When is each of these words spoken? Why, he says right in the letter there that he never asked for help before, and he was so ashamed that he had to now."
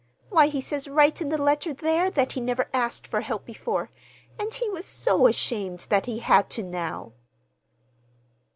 Why, 0.29 0.47
he 0.47 0.61
says 0.61 0.87
right 0.87 1.21
in 1.21 1.29
the 1.29 1.37
letter 1.37 1.75
there 1.75 2.09
that 2.09 2.31
he 2.31 2.41
never 2.41 2.67
asked 2.73 3.05
for 3.05 3.21
help 3.21 3.45
before, 3.45 3.91
and 4.39 4.51
he 4.51 4.67
was 4.67 4.83
so 4.87 5.27
ashamed 5.27 5.85
that 5.91 6.07
he 6.07 6.17
had 6.17 6.49
to 6.57 6.63
now." 6.63 7.13